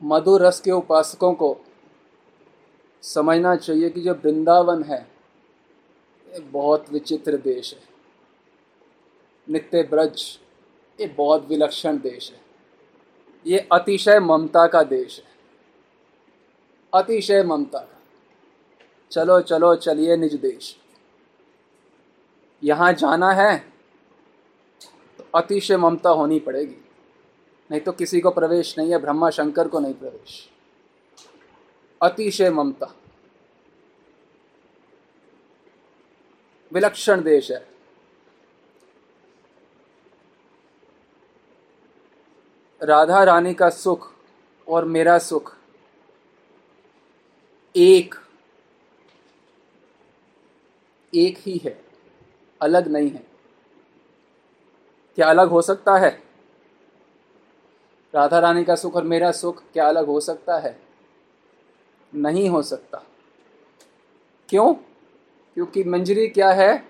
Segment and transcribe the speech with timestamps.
[0.00, 1.56] मधुर रस के उपासकों को
[3.02, 5.00] समझना चाहिए कि जो वृंदावन है
[6.26, 7.86] ये बहुत विचित्र देश है।
[9.48, 10.22] नित्य ब्रज
[10.98, 12.40] ये बहुत विलक्षण देश है।
[13.46, 15.36] ये अतिशय ममता का देश है।
[16.92, 17.98] अतिशय ममता का।
[19.12, 20.76] चलो चलो, चलिए निज देश।
[22.62, 23.56] यहाँ जाना है
[25.18, 26.84] तो अतिशय ममता होनी पड़ेगी।
[27.70, 30.50] नहीं तो किसी को प्रवेश नहीं है, ब्रह्मा शंकर को नहीं प्रवेश।
[32.02, 32.94] अतिशय ममता।
[36.72, 37.68] विलक्षण देश है।
[42.82, 44.12] राधा रानी का सुख
[44.68, 45.56] और मेरा सुख
[47.76, 48.14] एक
[51.14, 51.84] एक ही है,
[52.62, 53.26] अलग नहीं है।
[55.14, 56.27] क्या अलग हो सकता है?
[58.18, 60.80] राधा रानी का सुख और मेरा सुख क्या अलग हो सकता है?
[62.14, 63.02] नहीं हो सकता।
[64.48, 64.74] क्यों?
[65.54, 66.88] क्योंकि मंजरी क्या है?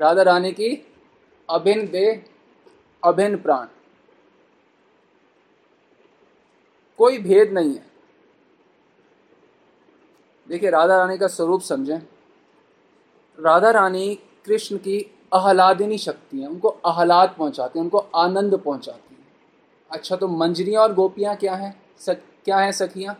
[0.00, 0.92] राधा रानी की
[1.50, 2.24] अभिन्न देह,
[3.04, 3.66] अभिन्न प्राण।
[6.98, 7.90] कोई भेद नहीं है।
[10.48, 11.98] देखिए, राधा रानी का स्वरूप समझें।
[13.40, 19.09] राधा रानी कृष्ण की आह्लादिनी शक्ति है। उनको आह्लाद पहुंचाती हैं, उनको आनंद पहुंचाती हैं।
[19.92, 21.82] अच्छा तो मंजरियाँ और गोपियाँ क्या हैं?
[21.98, 23.18] सक, क्या हैं सखियाँ?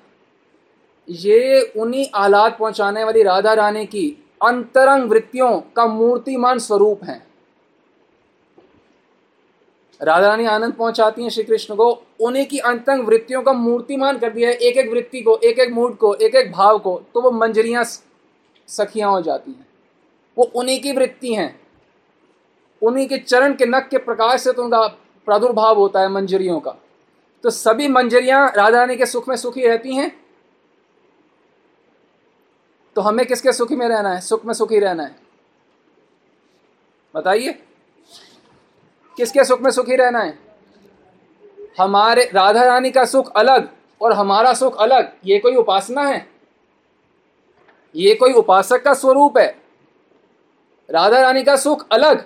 [1.08, 7.26] ये उन्हीं आह्लाद पहुँचाने वाली राधा रानी की अंतरंग वृत्तियों का मूर्तिमान स्वरूप हैं।
[10.02, 14.30] राधा रानी आनंद पहुंचाती हैं श्री कृष्ण को, उन्हीं की अंतरंग वृत्तियों का मूर्तिमान कर
[14.30, 17.20] दिया है एक एक वृत्ति को एक एक मूड को एक एक भाव को तो
[17.20, 17.84] वो मंजरियाँ
[18.68, 19.66] सखियाँ हो जाती हैं।
[20.38, 21.60] वो उन्हीं की वृत्ति हैं।
[22.82, 24.86] उन्हीं के चरण के नख के प्रकाश से तो उनका
[25.26, 26.74] प्रादुर्भाव होता है मंजरियों का।
[27.44, 30.10] तो सभी मंजरियाँ राधा रानी के सुख में सुखी रहती हैं।
[32.96, 34.20] तो हमें किसके सुखी में रहना है?
[34.20, 35.16] सुख में सुखी रहना है।
[37.14, 37.52] बताइए,
[39.16, 40.38] किसके सुख में सुखी रहना है?
[41.78, 43.68] हमारे राधा रानी का सुख अलग
[44.00, 46.26] और हमारा सुख अलग, ये कोई उपासना है?
[47.94, 49.48] ये कोई उपासक का स्वरूप है।
[50.88, 52.24] राधा रानी का सुख अलग,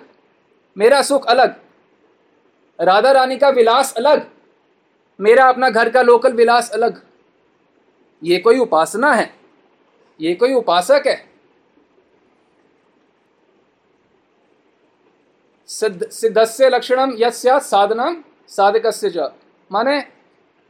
[0.77, 1.55] मेरा सुख अलग।
[2.79, 4.25] राधा रानी का विलास अलग,
[5.19, 7.01] मेरा अपना घर का लोकल विलास अलग।
[8.21, 9.33] ये कोई उपासना है,
[10.19, 11.15] ये कोई उपासक है।
[15.69, 19.29] सिद्ध, सिद्धस्य लक्षणम यस्या साधनम साधक ज
[19.71, 20.03] माने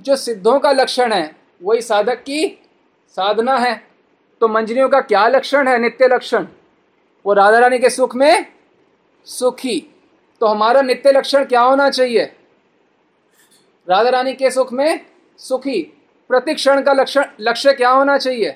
[0.01, 2.47] जो सिद्धों का लक्षण है, वही साधक की
[3.15, 3.75] साधना है।
[4.41, 6.47] तो मंजरियों का क्या लक्षण है, नित्य लक्षण?
[7.25, 8.45] वो राधा रानी के सुख में
[9.27, 9.94] सुखी।
[10.41, 12.23] तो हमारा नित्य लक्षण क्या होना चाहिए?
[13.87, 15.05] राधा रानी के सुख में
[15.37, 15.81] सुखी,
[16.29, 18.49] प्रतिक्षण का लक्षण, लक्ष्य क्या होना चाहिए?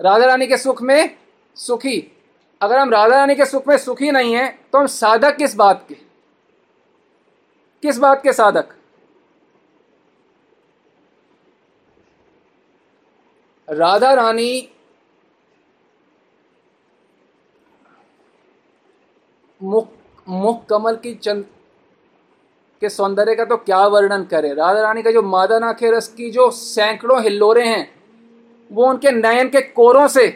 [0.00, 1.16] राधा रानी के सुख में
[1.56, 1.98] सुखी।
[2.60, 5.84] अगर हम राधा रानी के सुख में सुखी नहीं हैं तो हम साधक किस बात
[5.88, 5.94] के?
[7.82, 8.68] किस बात के साधक?
[13.68, 14.70] राधा रानी
[19.62, 19.97] मुख
[20.28, 21.44] मुख कमल की चंद
[22.82, 24.52] के सौंदर्य का तो क्या वर्णन करे?
[24.54, 27.90] राधा रानी का जो मादन आखे रस की जो सैकड़ों हिल्लोरे हैं,
[28.70, 30.26] वो उनके नयन के कोरों से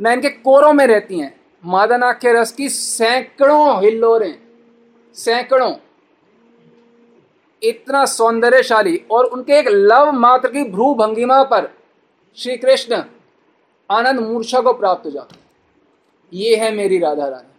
[0.00, 4.38] नयन के कोरों में रहती हैं। मादन आखे रस की सैकड़ों हिल्लोरे,
[5.16, 5.74] सैकड़ों।
[7.62, 11.68] इतना सौंदर्यशाली और उनके एक लव मात्र की भ्रू भंगिमा पर
[12.38, 13.02] श्री कृष्ण
[13.90, 15.36] आनंद मूर्छा को प्राप्त हो जाते
[16.32, 17.51] ये है मेरी राधा रानी।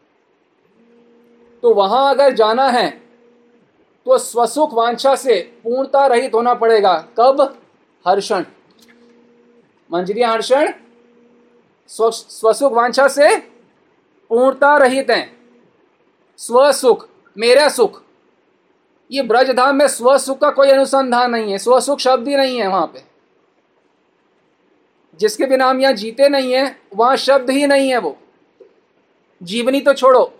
[1.63, 2.89] तो वहाँ अगर जाना है
[4.05, 7.41] तो स्वसुख वांछा से पूर्णता रहित होना पड़ेगा। कब?
[8.05, 8.43] हर्षण।
[9.91, 10.71] मंजरी हर्षण
[11.89, 13.37] स्वसुख वांछा से
[14.29, 15.37] पूर्णता रहित है।
[16.39, 17.07] स्वसुख,
[17.37, 18.01] मेरा सुख।
[19.11, 22.85] ये ब्रजधाम में स्वसुख का कोई अनुसंधान नहीं है। स्वसुख शब्द ही नहीं है वहाँ
[22.87, 23.03] पे।
[25.19, 28.17] जिसके बिना हम यहाँ जीते नहीं है, वहाँ शब्द ही नहीं है वो।
[29.43, 30.33] जीवनी तो छोड़ो।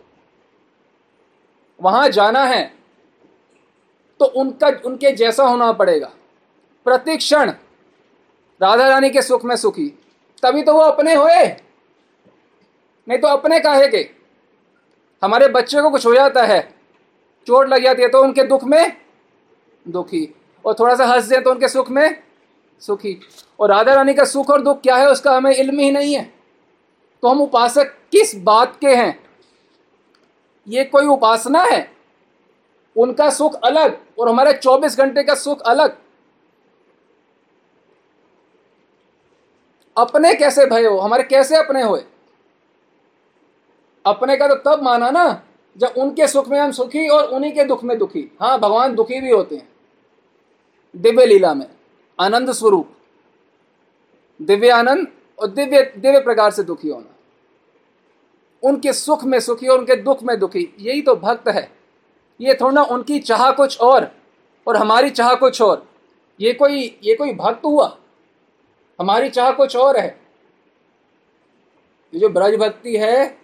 [1.84, 2.74] वहाँ जाना है
[4.20, 6.12] तो उनका, उनके जैसा होना पड़ेगा।
[6.86, 7.50] प्रतिक्षण
[8.62, 9.88] राधा रानी के सुख में सुखी।
[10.44, 11.46] तभी तो वो अपने होए।
[13.08, 14.10] नहीं तो अपने काहे के?
[15.24, 16.62] हमारे बच्चे को कुछ हो जाता है।
[17.48, 18.98] चोट लग जाती है तो उनके दुख में
[19.88, 20.36] दुखी।
[20.66, 22.24] और थोड़ा सा हंस दे तो उनके सुख में
[22.82, 23.20] सुखी।
[23.60, 26.34] और राधा रानी का सुख और दुख क्या है, उसका हमें इल्म ही नहीं है।
[27.22, 29.23] तो हम उपासक किस बात के हैं?
[30.68, 31.92] ये कोई उपासना है?
[32.96, 35.98] उनका सुख अलग और हमारे 24 घंटे का सुख अलग।
[39.98, 40.98] अपने कैसे भय हो?
[40.98, 42.00] हमारे कैसे अपने हो
[44.06, 45.44] अपने का तो तब माना ना,
[45.78, 49.20] जब उनके सुख में हम सुखी और उन्हीं के दुख में दुखी। हाँ भगवान दुखी
[49.22, 49.68] भी होते हैं।
[50.96, 51.68] दिव्य लीला में,
[52.20, 52.90] आनंद स्वरूप।
[54.40, 55.08] दिव्य आनंद
[55.40, 57.13] और दिव्य दिव्य प्रकार से दुखी होना।
[58.64, 61.72] उनके सुख में सुखी और उनके दुख में दुखी। यही तो भक्त है।
[62.42, 64.12] ये थोड़ा ना उनकी चाह कुछ और
[64.68, 65.90] और हमारी चाह कुछ और।
[66.42, 67.98] ये कोई ये कोई भक्त हुआ?
[69.00, 70.22] हमारी चाह कुछ और है।
[72.14, 73.38] ये जो ब्रज भक्ति है,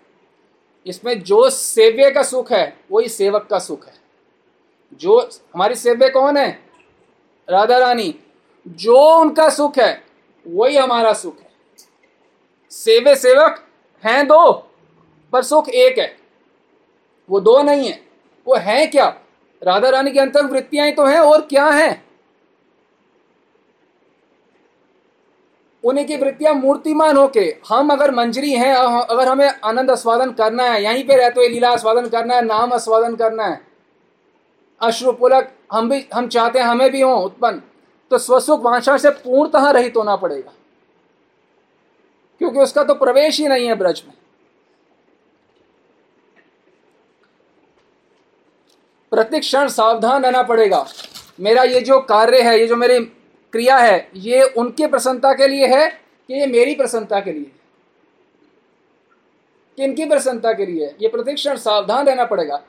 [0.87, 3.93] इसमें जो सेव्य का सुख है, वही सेवक का सुख है।
[4.93, 6.63] जो, हमारी सेव्य कौन है?
[7.49, 8.15] राधा रानी।
[8.67, 10.05] जो उनका सुख है,
[10.47, 11.51] वही हमारा सुख है।
[12.71, 13.67] सेवे सेवक
[14.03, 14.68] हैं दो।
[15.33, 16.15] पर सुख एक है।
[17.29, 17.99] वो दो नहीं है।
[18.47, 19.07] वो है क्या?
[19.61, 22.09] राधा रानी की अंतर वृत्तियाँ ही तो हैं, और क्या हैं?
[25.83, 30.83] उन्हीं की वृत्तियाँ मूर्तिमान होके हम अगर मंजरी हैं अगर हमें आनंद आस्वादन करना है,
[30.83, 33.61] यहीं पे रहते हुए लीला आस्वादन करना है, नाम आस्वादन करना है
[34.81, 37.61] अश्रुपुलक हम भी, हम चाहते हैं हमें भी हो उत्पन्न
[38.11, 40.51] तो स्वसुख वांछा से पूर्णतः रहित होना पड़ेगा।
[42.41, 44.13] क्योंकि उसका तो प्रवेश ही नहीं है ब्रज में।
[49.11, 50.85] प्रति क्षण सावधान रहना पड़ेगा।
[51.39, 52.99] मेरा ये जो कार्य है, ये जो मेरी
[53.53, 57.51] क्रिया है, ये उनके प्रसन्नता के लिए है कि ये मेरी प्रसन्नता के लिए
[59.77, 60.95] किनकी प्रसन्नता के लिए?
[61.01, 62.61] ये प्रतिक्षण सावधान रहना पड़ेगा।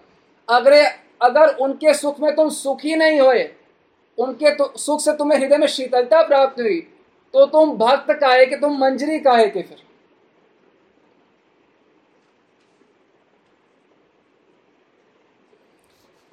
[0.48, 0.72] अगर
[1.20, 3.42] अगर उनके सुख में तुम सुखी नहीं होए,
[4.18, 6.80] उनके तो सुख से तुम्हें हृदय में शीतलता प्राप्त हुई
[7.34, 9.82] तो तुम भक्त काहे कि तुम मंजरी काहे के फिर?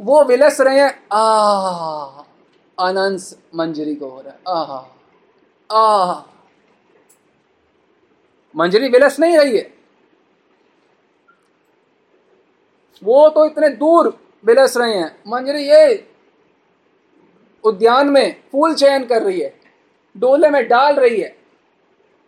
[0.01, 1.23] वो विलस रहे हैं। आ,
[2.79, 3.19] आनंद
[3.55, 4.95] मंजरी को हो रहा है। आहा
[5.71, 6.21] आ।
[8.55, 9.77] मंजरी विलस नहीं रही है।
[13.03, 16.11] वो तो इतने दूर विलस रहे हैं। मंजरी, ये
[17.63, 19.59] उद्यान में फूल चयन कर रही है।
[20.17, 21.37] डोले में डाल रही है।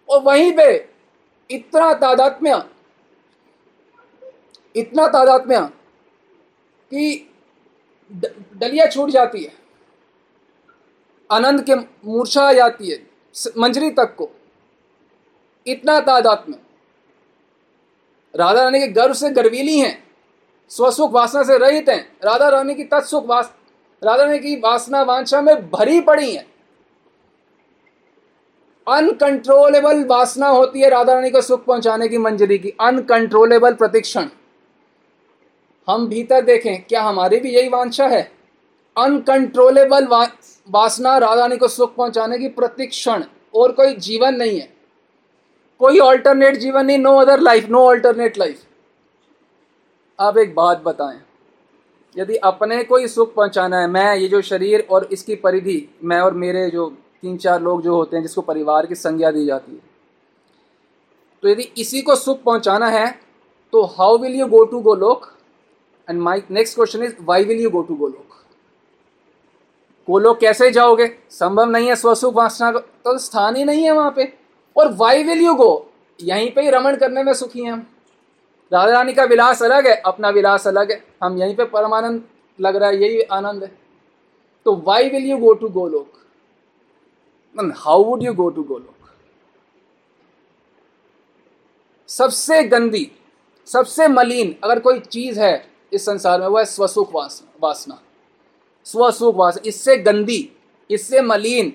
[0.09, 0.89] और वहीं पे
[1.51, 2.69] इतना तादात्म्य
[4.75, 5.69] इतना तादात्म्य
[6.89, 7.28] कि
[8.11, 9.53] डलिया छूट जाती है।
[11.29, 12.97] आनंद के मूर्छा आ जाती है
[13.57, 14.29] मंजरी तक को।
[15.67, 16.57] इतना तादाद में।
[18.33, 20.03] राधा रानी के गर्व से गर्वीली हैं,
[20.71, 23.53] स्वसुख वासना से रहित हैं। राधा रानी की तत्सुख वास,
[24.01, 26.45] राधा रानी की वासना वांछा में भरी पड़ी हैं।
[28.87, 34.27] अनकंट्रोलेबल वासना होती है राधा रानी को सुख पहुँचाने की मंजरी की। अनकंट्रोलेबल प्रतिक्षण।
[35.89, 38.21] हम भीतर देखें, क्या हमारी भी यही वांछा है?
[38.97, 40.07] अनकंट्रोलेबल
[40.67, 43.23] वासना राधानी को सुख पहुँचाने की प्रतिक्षण,
[43.55, 44.69] और कोई जीवन नहीं है।
[45.81, 48.61] कोई ऑल्टरनेट जीवन नहीं no other life no alternate life
[50.19, 51.19] आप एक बात बताएँ,
[52.15, 56.19] यदि अपने को ही सुख पहुंचाना है, मैं, ये जो शरीर और इसकी परिधि, मैं
[56.19, 56.87] और मेरे जो
[57.21, 59.81] तीन चार लोग जो होते हैं, जिसको परिवार की संज्ञा दी जाती है
[61.43, 63.09] तो यदि इसी को सुख पहुंचाना है
[63.73, 65.27] तो how will you go to Golok?
[66.09, 68.25] And my next question is why will you go to Golok
[70.07, 71.07] Golok कैसे जाओगे?
[71.29, 74.33] संभव नहीं है, स्वसुख वासना तो स्थान ही नहीं है वहाँ पे।
[74.75, 77.85] और वाई विल यू गो यहीं पे ही रमण करने में सुखी हैं हम।
[78.71, 82.23] राधा रानी का विलास अलग है, अपना विलास अलग है। हम यहीं पे परमानंद
[82.59, 83.71] लग रहा है, यही आनंद है।
[84.65, 86.17] तो why will you go to Golok
[87.77, 88.95] how would you go to Golok
[92.09, 93.11] सबसे गंदी,
[93.67, 95.57] सबसे मलिन, अगर कोई चीज़ है
[95.93, 98.01] इस संसार में वो है स्वसुख वासना।
[98.85, 100.49] स्वसुख वासना इससे गंदी,
[100.89, 101.73] इससे मलिन,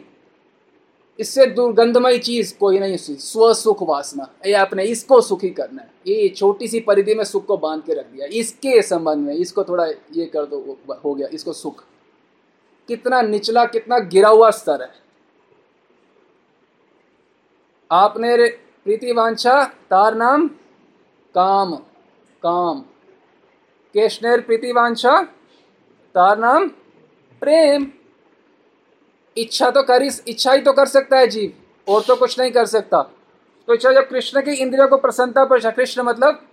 [1.18, 6.68] इससे दुर्गंधमय चीज़ कोई नहीं स्वसुख वासना। ये आपने इसको सुखी करना है। ये छोटी
[6.68, 10.26] सी परिधि में सुख को बाँध के रख दिया। इसके संबंध में, इसको थोड़ा ये
[10.26, 11.84] कर दो हो गया, इसको सुख।
[12.88, 14.90] कितना निचला, कितना गिरा हुआ स्तर है।
[17.90, 18.36] आपने
[18.84, 20.48] प्रीति वांछा तार नाम,
[21.34, 21.76] काम।
[22.42, 22.84] काम।
[23.94, 25.20] केशनेर प्रीति वांछा
[26.14, 26.68] तार नाम
[27.42, 27.86] प्रेम।
[29.36, 31.52] इच्छा तो कर इच्छा ही तो कर सकता है जीव,
[31.86, 33.02] और तो कुछ नहीं कर सकता।
[33.68, 36.46] तो इच्छा जब कृष्ण की इंद्रियों को प्रसन्नता पहुँचा कृष्ण मतलब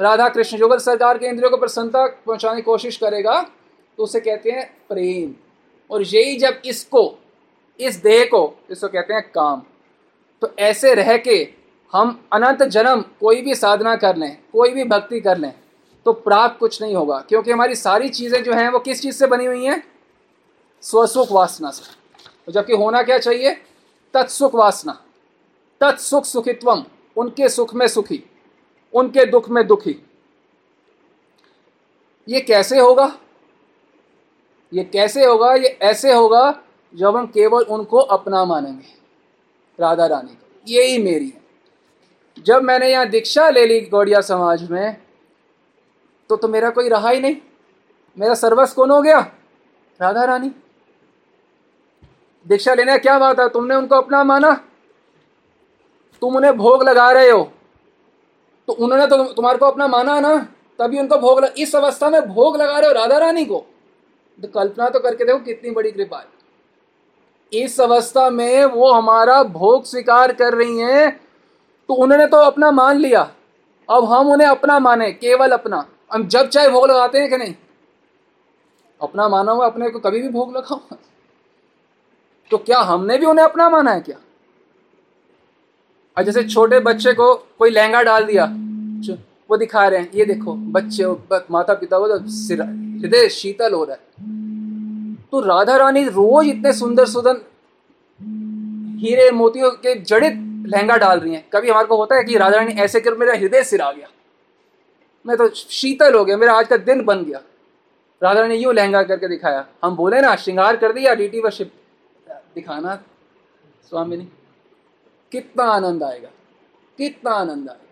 [0.00, 3.40] राधा कृष्ण, जो सरकार के इंद्रियों को प्रसन्नता पहुँचाने की कोशिश करेगा
[3.98, 5.34] तो उसे कहते हैं प्रेम।
[5.90, 7.18] और यही जब इसको,
[7.80, 9.62] इस देह को, इसको कहते हैं काम।
[10.42, 11.36] तो ऐसे रह के
[11.92, 15.52] हम अनंत जन्म कोई भी साधना कर लें, कोई भी भक्ति कर लें
[16.08, 19.26] तो प्राप्त कुछ नहीं होगा, क्योंकि हमारी सारी चीज़ें जो हैं वो किस चीज़ से
[19.26, 19.82] बनी हुई हैं?
[20.82, 21.82] स्वसुख वासना से।
[22.46, 23.52] तो जबकि होना क्या चाहिए?
[24.14, 24.92] तत्सुख वासना।
[25.80, 26.84] तत्सुख सुखित्वम,
[27.16, 28.22] उनके सुख में सुखी,
[28.94, 29.94] उनके दुख में दुखी।
[32.28, 33.12] ये कैसे होगा?
[34.72, 35.52] ये कैसे होगा?
[35.54, 36.62] ये ऐसे होगा
[36.94, 38.94] जब हम केवल उनको अपना मानेंगे,
[39.78, 45.07] राधा रानी को। यही मेरी है। जब मैंने यहाँ दीक्षा ले ली गौड़िया समाज में
[46.28, 47.36] तो तो मेरा कोई रहा ही नहीं।
[48.18, 49.20] मेरा सर्वस्व कौन हो गया?
[50.00, 50.50] राधा रानी।
[52.46, 53.48] दीक्षा लेने क्या बात है?
[53.48, 54.64] तुमने उनको अपना माना।
[56.20, 57.52] तुम उन्हें भोग लगा रहे हो।
[58.66, 60.36] तो उन्होंने तो तुम्हारे को अपना माना ना।
[60.78, 61.54] तभी उनको भोग लग...
[61.58, 63.66] इस अवस्था में भोग लगा रहे हो राधा रानी को।
[64.42, 66.38] तो कल्पना तो करके देखो कितनी बड़ी कृपा है।
[67.52, 71.20] इस अवस्था में वो हमारा भोग स्वीकार कर रही हैं।
[71.88, 73.30] तो उन्होंने तो अपना मान लिया।
[73.90, 77.54] अब हम उन्हें अपना माने, केवल अपना। हम जब चाहे भोग लगाते हैं कि नहीं?
[79.00, 80.80] अपना माना हुआ अपने को कभी भी भोग लगाओ
[82.50, 84.16] तो क्या हमने भी उन्हें अपना माना है क्या?
[86.16, 88.44] और जैसे छोटे बच्चे को कोई लहंगा डाल दिया
[89.50, 91.04] वो दिखा रहे हैं, ये देखो, बच्चे
[91.50, 92.16] माता पिता को तो
[93.00, 94.00] हृदय शीतल हो रहा है।
[95.30, 97.36] तो राधा रानी रोज इतने सुंदर सुंदर
[99.00, 100.34] हीरे मोतियों के जड़ित
[100.66, 103.34] लहंगा डाल रही हैं। कभी हमारे को होता है कि राधा रानी ऐसे कर मेरा
[103.34, 104.08] हृदय सिर आ गया।
[105.28, 107.40] मैं तो शीतल हो गया, मेरा आज का दिन बन गया।
[108.22, 111.72] राधा रानी यूँ लहंगा करके दिखाया। हम बोले ना, श्रृंगार कर दिया डीटी वर्शिप
[112.54, 112.94] दिखाना।
[113.90, 114.26] स्वामी ने
[115.32, 116.28] कितना आनंद आएगा,
[116.98, 117.82] कितना आनंद आएगा।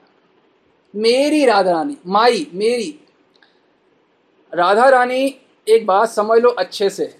[0.95, 2.99] मेरी राधा रानी, माई, मेरी।
[4.52, 7.14] राधा रानी, एक बात समझ लो अच्छे से।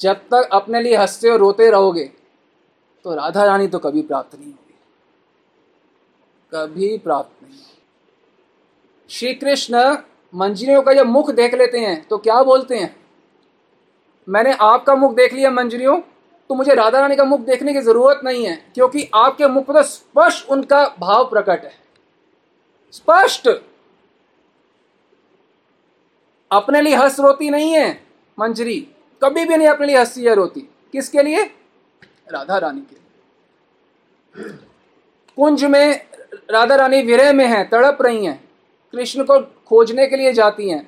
[0.00, 2.04] जब तक अपने लिए हँसते और रोते रहोगे
[3.04, 4.74] तो राधा रानी तो कभी प्राप्त नहीं होगी।
[6.52, 7.58] कभी प्राप्त नहीं
[9.12, 9.78] श्री कृष्ण
[10.34, 12.94] मंजरियों का जब मुख देख लेते हैं तो क्या बोलते हैं?
[14.28, 15.96] मैंने आपका मुख देख लिया मंजरियों
[16.50, 19.82] तो मुझे राधा रानी का मुख देखने की ज़रूरत नहीं है, क्योंकि आपके मुख पर
[19.82, 21.72] स्पष्ट उनका भाव प्रकट है।
[22.92, 23.48] स्पष्ट।
[26.50, 27.90] अपने लिए हंस रोती नहीं है
[28.38, 28.78] मंजरी,
[29.22, 30.60] कभी भी नहीं अपने लिए हँसी या रोती।
[30.92, 31.42] किसके लिए?
[32.28, 32.96] राधा रानी के
[35.38, 36.06] कुंज में
[36.50, 38.41] राधा रानी विरह में है, तड़प रही हैं।
[38.92, 40.82] कृष्ण को खोजने के लिए जाती हैं।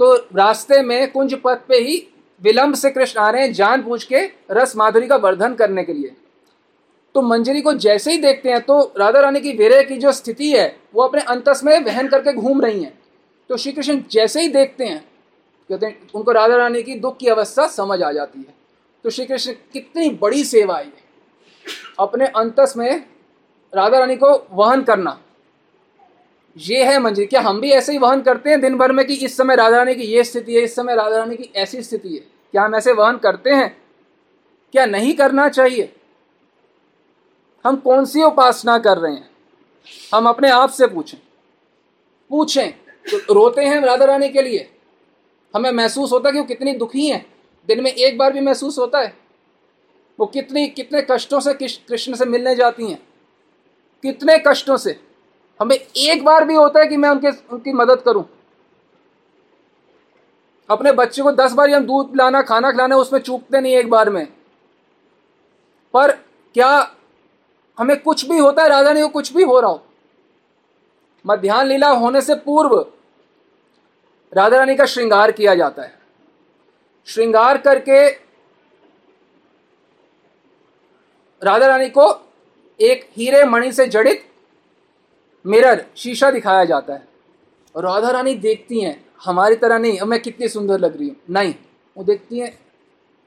[0.00, 1.96] तो रास्ते में कुंज पथ पे ही
[2.42, 5.92] विलंब से कृष्ण आ रहे हैं जान पूछ के रस माधुरी का वर्धन करने के
[5.92, 6.14] लिए।
[7.14, 10.50] तो मंजरी को जैसे ही देखते हैं तो राधा रानी की विरह की जो स्थिति
[10.50, 12.98] है, वो अपने अंतस में वहन करके घूम रही हैं।
[13.50, 15.00] तो श्री कृष्ण जैसे ही देखते हैं,
[15.70, 18.54] कहते हैं, उनको राधा रानी की दुख की अवस्था समझ आ जाती है।
[19.04, 20.92] तो श्री कृष्ण कितनी बड़ी सेवा है
[21.98, 23.04] अपने अंतस में
[23.72, 25.18] राधा रानी को वहन करना।
[26.58, 29.14] ये है मंजिल। क्या हम भी ऐसे ही वहन करते हैं दिन भर में कि
[29.14, 32.08] इस समय राधा रानी की ये स्थिति है, इस समय राधा रानी की ऐसी स्थिति
[32.08, 32.18] है?
[32.18, 33.82] क्या हम ऐसे वहन करते हैं?
[34.72, 35.96] क्या नहीं करना चाहिए?
[37.64, 39.30] हम कौन सी उपासना कर रहे हैं?
[40.14, 41.18] हम अपने आप से पूछें।
[42.30, 42.72] पूछें।
[43.14, 44.70] तो रोते हैं राधा रानी के लिए।
[45.54, 47.34] हमें महसूस होता है कि वो कितनी दुखी हैं।
[47.66, 49.16] दिन में एक बार भी महसूस होता है।
[50.20, 51.54] वो कितनी, कितने कष्टों से
[51.88, 53.02] कृष्ण से मिलने जाती हैं।
[54.02, 55.00] कितने कष्टों से।
[55.60, 58.24] हमें एक बार भी होता है कि मैं उनके, उनकी मदद करूँ।
[60.70, 64.10] अपने बच्चे को दस बार हम दूध पिलाना खाना खिलाना, उसमें चूकते नहीं एक बार
[64.10, 64.26] में।
[65.94, 66.12] पर
[66.54, 66.94] क्या
[67.78, 69.86] हमें कुछ भी होता है, राजा नहीं हो कुछ भी हो रहा हो।
[71.26, 72.86] मध्यान्ह लीला होने से पूर्व
[74.32, 75.98] राधा रानी का श्रृंगार किया जाता है।
[77.06, 78.08] श्रृंगार करके
[81.42, 82.32] राधा रानी को
[82.80, 84.33] एक हीरे मणि से जड़ित
[85.44, 87.06] मिरर शीशा दिखाया जाता है।
[87.74, 91.54] और राधा रानी देखती हैं, हमारी तरह नहीं मैं कितनी सुंदर लग रही हूँ। नहीं,
[91.96, 92.58] वो देखती हैं,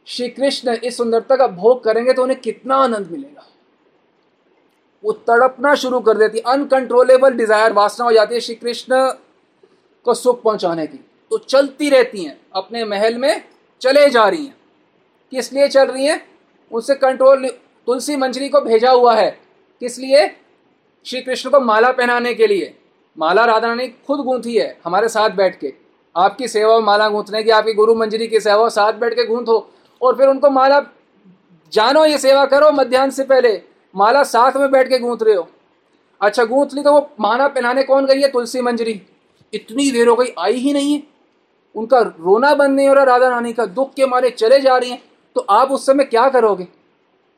[0.07, 3.45] श्री कृष्ण इस सुंदरता का भोग करेंगे तो उन्हें कितना आनंद मिलेगा।
[5.03, 9.09] वो तड़पना शुरू कर देती अनकंट्रोलेबल डिज़ायर वासना हो जाती है श्री कृष्ण
[10.05, 10.97] को सुख पहुँचाने की।
[11.31, 13.43] तो चलती रहती हैं, अपने महल में
[13.81, 14.55] चले जा रही हैं।
[15.31, 16.21] किस लिए चल रही हैं?
[16.71, 17.47] उससे कंट्रोल
[17.87, 19.29] तुलसी मंजरी को भेजा हुआ है।
[19.81, 20.27] किस लिए?
[21.07, 22.77] श्री कृष्ण को माला पहनाने के लिए।
[23.17, 25.73] माला राधा रानी खुद गूंथी है, हमारे साथ बैठ के।
[26.15, 29.71] आपकी सेवा माला गूंथने की, आपकी गुरु मंजरी की सेवा साथ बैठ के गूंथो।
[30.01, 30.79] और फिर उनको माला,
[31.73, 33.61] जानो ये सेवा करो, मध्यान्ह से पहले
[33.95, 35.47] माला साथ में बैठ के गूंथ रहे हो।
[36.21, 38.27] अच्छा गूंथ ली तो वो माला पहनाने कौन गई है?
[38.27, 39.01] तुलसी मंजरी।
[39.53, 41.03] इतनी देर हो गई, आई ही नहीं है।
[41.75, 44.89] उनका रोना बंद नहीं हो रहा, राधा रानी का दुख के मारे चले जा रही
[44.89, 45.03] हैं।
[45.35, 46.67] तो आप उस समय क्या करोगे?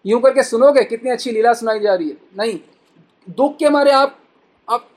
[0.06, 2.60] यूँ करके सुनोगे, कितनी अच्छी लीला सुनाई जा रही है। नहीं
[3.30, 4.18] दुख के मारे आप
[4.68, 4.88] आप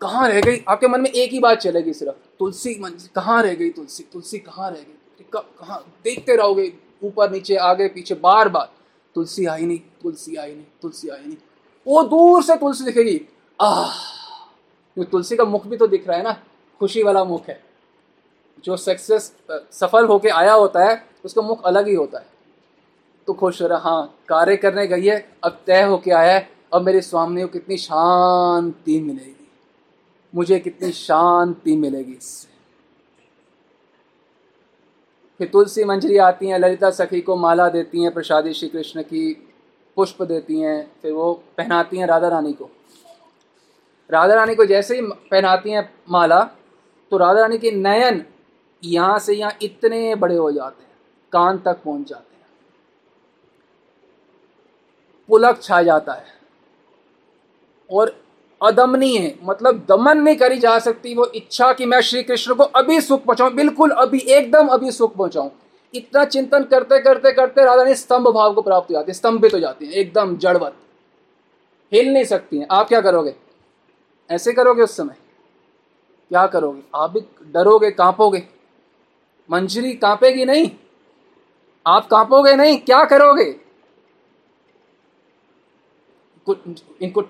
[0.00, 0.64] कहाँ रह गई?
[0.68, 4.02] आपके मन में एक ही बात चलेगी सिर्फ़, तुलसी मन कहाँ रह गई तुलसी?
[4.12, 5.24] तुलसी कहाँ रह गई?
[5.34, 5.84] कहाँ?
[6.04, 6.72] देखते रहोगे,
[7.02, 8.70] ऊपर, नीचे, आगे, पीछे, बार बार।
[9.14, 11.36] तुलसी आई नहीं, तुलसी आई नहीं, तुलसी आई नहीं।
[11.86, 13.20] वो दूर से तुलसी दिखेगी।
[13.60, 15.02] आह!
[15.04, 16.32] तुलसी का मुख भी तो दिख रहा है ना,
[16.80, 17.62] खुशी वाला मुख है।
[18.64, 19.32] जो सक्सेस
[19.72, 22.26] सफल होके आया होता है, उसका मुख अलग ही होता है।
[23.26, 26.82] तो खुश हो रहा हाँ कार्य करने गई है, अब तय होके आया है अब
[26.82, 29.48] मेरे स्वामी को कितनी शांति मिलेगी।
[30.34, 32.48] मुझे कितनी शांति मिलेगी इससे।
[35.40, 39.32] फिर तुलसी मंजरी आती हैं, ललिता सखी को माला देती हैं, प्रसादी श्री कृष्ण की
[39.96, 42.70] पुष्प देती हैं, फिर वो पहनाती हैं राधा रानी को।
[44.10, 46.42] राधा रानी को जैसे ही पहनाती हैं माला
[47.12, 48.24] तो राधा रानी के नयन
[48.82, 50.90] यहाँ से यहाँ इतने बड़े हो जाते हैं,
[51.32, 52.46] कान तक पहुँच जाते हैं।
[55.28, 56.39] पुलक छा जाता है।
[57.90, 58.24] और
[58.62, 62.62] अदमनीय है। मतलब दमन नहीं करी जा सकती, वो इच्छा कि मैं श्री कृष्ण को
[62.62, 65.50] अभी सुख पहुंचाऊं। बिल्कुल अभी, एकदम अभी सुख पहुंचाऊं।
[65.94, 69.54] इतना चिंतन करते करते करते राधा रानी स्तंभ भाव को प्राप्त हो जाती है स्तंभित
[69.54, 70.74] हो जाती है, एकदम जड़वत।
[71.92, 73.34] हिल नहीं सकती हैं। आप क्या करोगे?
[74.30, 75.14] ऐसे करोगे उस समय?
[76.28, 76.82] क्या करोगे?
[76.94, 77.20] आप भी
[77.52, 78.42] डरोगे, कांपोगे?
[79.50, 80.70] मंजरी कांपेगी नहीं?
[81.86, 82.78] आप कांपोगे नहीं?
[82.78, 83.60] क्या करोगे?
[87.02, 87.20] इनको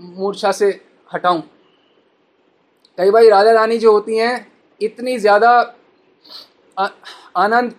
[0.00, 0.68] मूर्छा से
[1.10, 1.40] हटाऊं।
[2.98, 4.46] कई बार राजा रानी जो होती हैं,
[4.80, 5.50] इतनी ज़्यादा
[7.36, 7.74] आनंद,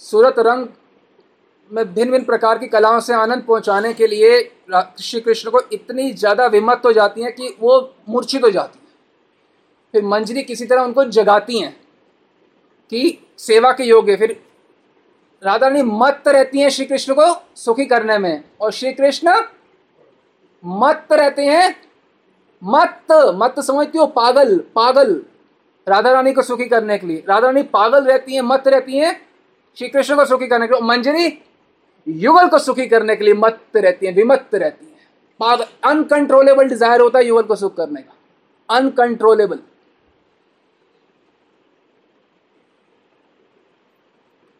[0.00, 0.66] सूरत रंग
[1.70, 4.40] में भिन्न भिन्न प्रकार की कलाओं से आनंद पहुँचाने के लिए
[5.00, 8.88] श्री कृष्ण को इतनी ज़्यादा विमत हो जाती हैं कि वो मूर्छित हो जाती हैं।
[9.94, 11.72] फिर मंजरी किसी तरह उनको जगाती हैं
[12.92, 14.40] कि सेवा के योग्य। फिर
[15.42, 19.34] राधा रानी मत रहती हैं श्री कृष्ण को सुखी करने में और श्री कृष्ण
[20.64, 21.74] मत रहते हैं।
[22.62, 25.20] मत मत समझती हो, पागल पागल।
[25.86, 29.20] राधा रानी को सुखी करने के लिए। राधा रानी पागल रहती हैं, मत रहती हैं।
[29.76, 31.38] श्री कृष्ण को सुखी करने के लिए। मंजरी,
[32.06, 35.08] युगल को सुखी करने के लिए मत रहती हैं, विमत रहती हैं।
[35.40, 39.58] पागल अनकंट्रोलेबल डिज़ायर होता है युगल को सुख करने का। अनकंट्रोलेबल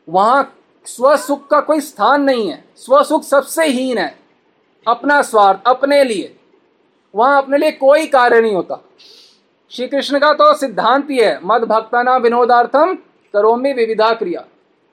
[0.08, 4.19] वहाँ स्वसुख का कोई स्थान नहीं है। स्वसुख सबसे हीन है।
[4.88, 6.36] अपना स्वार्थ, अपने लिए।
[7.14, 8.84] वहाँ अपने लिए कोई कार्य नहीं होता।
[9.70, 12.94] श्री कृष्ण का तो सिद्धांत ही है, मद भक्ताना विनोदार्थम
[13.32, 14.44] करोमी विविधा क्रिया।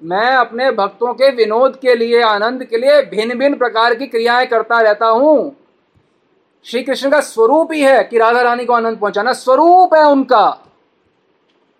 [0.04, 4.48] मैं अपने भक्तों के विनोद के लिए, आनंद के लिए भिन्न भिन्न प्रकार की क्रियाएँ
[4.48, 5.56] करता रहता हूँ।
[6.66, 10.50] श्री कृष्ण का स्वरूप ही है कि राधा रानी को आनंद पहुंचाना। स्वरूप है उनका।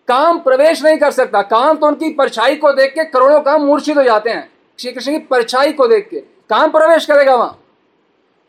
[0.08, 3.98] काम प्रवेश नहीं कर सकता। काम तो उनकी परछाई को देख के करोड़ों काम मूर्छित
[3.98, 7.60] हो जाते हैं। श्री कृष्ण की परछाई को देख के। काम प्रवेश करेगा वहाँ।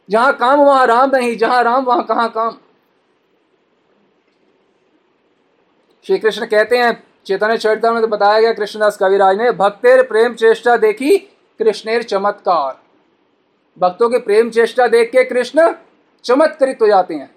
[0.08, 2.56] जहाँ काम वहाँ राम नहीं, जहाँ राम वहाँ कहाँ काम?
[6.06, 10.34] श्री कृष्ण कहते हैं, चेतन चरित्र में तो बताया गया कृष्णदास कविराज ने, भक्तेर प्रेम
[10.34, 11.16] चेष्टा देखी
[11.60, 12.78] कृष्णेर चमत्कार।
[13.76, 15.72] भक्तों की प्रेम चेष्टा देख के कृष्ण
[16.24, 17.30] चमत्कृत हो जाते हैं।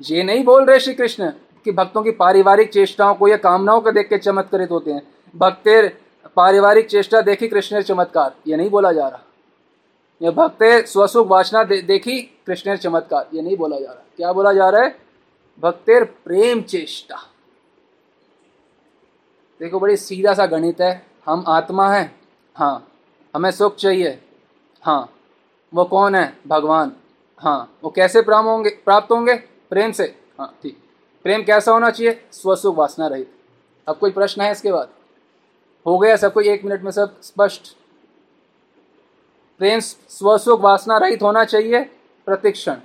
[0.00, 1.30] ये नहीं बोल रहे श्री कृष्ण
[1.64, 5.02] कि भक्तों की पारिवारिक चेष्टाओं को या कामनाओं को देख के चमत्कृत होते हैं।
[5.34, 5.88] भक्तेर
[6.36, 9.22] पारिवारिक चेष्टा देखी कृष्ण चमत्कार, ये नहीं बोला जा रहा।
[10.22, 14.52] या भक्ते स्वसुख वासना दे, देखी कृष्ण चमत्कार। ये नहीं बोला जा रहा। क्या बोला
[14.52, 14.98] जा रहा है?
[15.60, 17.16] भक्तेर प्रेम चेष्टा।
[19.60, 22.20] देखो बड़ी सीधा सा गणित है। हम आत्मा हैं।
[22.54, 22.88] हाँ
[23.34, 24.22] हमें सुख चाहिए।
[24.82, 25.14] हाँ
[25.74, 26.38] वो कौन है?
[26.46, 26.92] भगवान।
[27.38, 28.70] हाँ वो कैसे प्राप्त होंगे?
[28.70, 29.34] प्राप्त होंगे?
[29.70, 30.04] प्रेम से।
[30.38, 30.78] हाँ ठीक।
[31.22, 32.28] प्रेम कैसा होना चाहिए?
[32.32, 33.34] स्वसुख वासना रहित।
[33.88, 34.88] अब कोई प्रश्न है इसके बाद?
[35.86, 37.76] हो गया सबको एक मिनट में सब स्पष्ट?
[39.60, 41.82] प्रेम स्वसुख वासना रहित होना चाहिए,
[42.26, 42.76] प्रतिक्षण।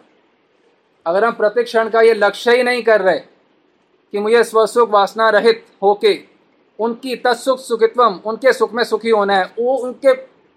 [1.05, 5.65] अगर हम प्रतिक्षण का ये लक्ष्य ही नहीं कर रहे, कि मुझे स्वसुख वासना रहित
[5.83, 6.19] होके,
[6.79, 10.13] उनकी तत्सुख सुखित्वम, उनके सुख में सुखी होना है, वो उनके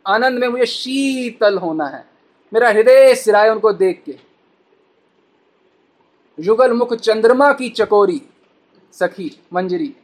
[0.06, 2.04] आनंद में मुझे शीतल होना है,
[2.52, 4.16] मेरा हृदय सिराए उनको देख के।
[6.38, 8.20] युगल मुख चंद्रमा की चकोरी,
[8.92, 9.94] सखी, मंजरी।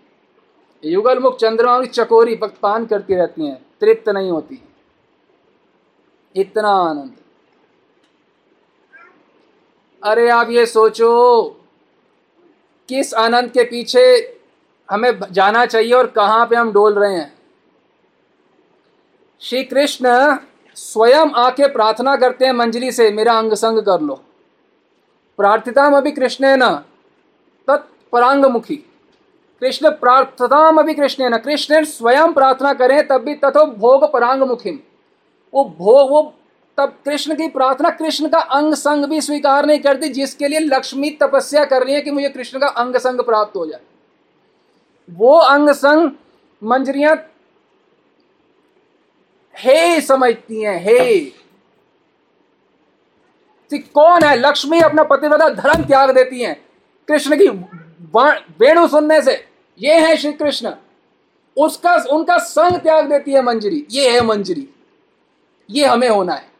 [0.83, 4.62] युगल मुख चंद्रमा की चकोरी पान करती रहती हैं, तृप्त नहीं होती।
[6.34, 7.12] इतना आनंद।
[10.02, 11.10] अरे आप ये सोचो,
[12.88, 14.04] किस आनंद के पीछे
[14.88, 17.32] हमें जाना चाहिए और कहाँ पे हम डोल रहे हैं?
[19.42, 20.08] श्री कृष्ण
[20.76, 24.14] स्वयं आके प्रार्थना करते हैं मंजरी से, मेरा अंग संग कर लो।
[25.38, 26.68] प्रार्थिताम अभी कृष्ण है न
[27.68, 28.76] तत्परांगमुखी
[29.62, 34.78] कृष्ण प्रार्थताम अभी कृष्ण न कृष्ण स्वयं प्रार्थना करें तब भी तथो भोग परांग मुखिम
[35.54, 36.34] वो भोग वो
[36.76, 41.10] तब कृष्ण की प्रार्थना, कृष्ण का अंग संग भी स्वीकार नहीं करती, जिसके लिए लक्ष्मी
[41.10, 43.80] तपस्या कर रही है कि मुझे कृष्ण का अंग संग प्राप्त हो जाए।
[45.10, 46.10] वो अंग संग
[46.64, 47.28] मंजरियाँ
[49.56, 51.20] हे समझती हैं, हे।
[53.74, 54.36] कौन है?
[54.36, 56.66] लक्ष्मी अपना पतिव्रता, धर्म त्याग देती हैं।
[57.08, 57.48] कृष्ण की
[58.60, 60.72] वेणु सुनने से, ये है श्री कृष्ण।
[61.56, 64.68] उसका, उनका संग त्याग देती है मंजरी, ये है मंजरी।
[65.72, 66.50] ये हमें होना है।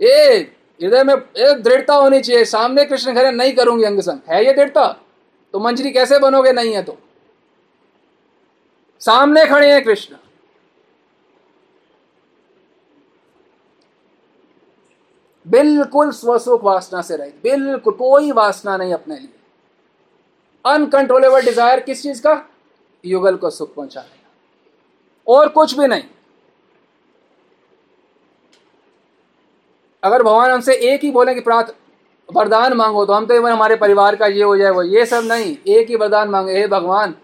[0.00, 0.38] ए,
[0.80, 1.16] हृदय में
[1.62, 4.86] दृढ़ता होनी चाहिए। सामने कृष्ण खड़े नहीं करूँगी अंग संग। है ये दृढ़ता?
[5.54, 6.52] तो मंजरी कैसे बनोगे?
[6.52, 6.96] नहीं है तो।
[9.00, 10.16] सामने खड़े हैं कृष्ण।
[15.46, 19.28] बिल्कुल स्वसुख वासना से रहित। बिल्कुल कोई वासना नहीं अपने लिए।
[20.64, 22.42] अनकंट्रोलेबल डिज़ायर किस चीज़ का?
[23.04, 24.30] युगल को सुख पहुँचाने का।
[25.26, 26.02] और कुछ भी नहीं।
[30.02, 31.74] अगर भगवान हमसे एक ही बोले कि प्रार्थ
[32.28, 35.24] वरदान मांगो तो हम तो इवन हमारे परिवार का ये हो जाए, वो ये सब
[35.24, 37.14] नहीं, एक ही वरदान मांगे, हे भगवान,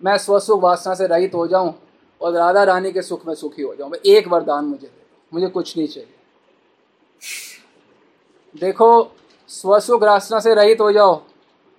[0.00, 1.74] मैं स्वसुख वासना से रहित हो जाऊँ
[2.20, 5.76] और राधा रानी के सुख में सुखी हो जाऊँ। एक वरदान मुझे दे, मुझे कुछ
[5.76, 6.14] नहीं चाहिए।
[8.54, 9.10] देखो,
[9.50, 11.20] स्वसुख वासना से रहित हो जाओ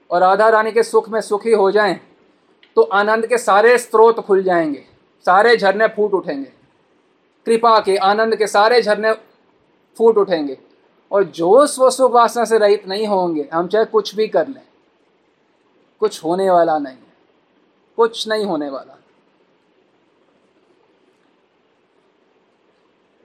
[0.10, 2.00] और राधा रानी के सुख में सुखी हो जाएँ
[2.78, 4.84] तो आनंद के सारे स्रोत खुल जाएँगे,
[5.26, 6.52] सारे झरने फूट उठेंगे।
[7.46, 9.14] कृपा के आनंद के सारे झरने
[10.00, 10.58] फूट उठेंगे
[11.12, 14.66] और जो स्वसुख वासना से रहित नहीं होंगे। हम चाहे कुछ भी कर लें।
[16.00, 17.14] कुछ होने वाला नहीं है।
[17.98, 18.96] कुछ नहीं होने वाला।